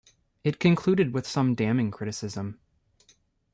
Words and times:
It 0.43 0.59
concluded 0.59 1.13
with 1.13 1.27
some 1.27 1.53
damning 1.53 1.91
criticism. 1.91 2.59